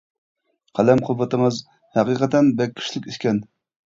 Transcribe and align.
قەلەم 0.79 1.01
قۇۋۋىتىڭىز 1.09 1.59
ھەقىقەتەن 1.97 2.51
بەك 2.61 2.75
كۈچلۈك 2.79 3.09
ئىكەن! 3.13 3.43